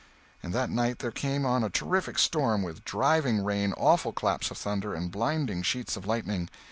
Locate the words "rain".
3.43-3.71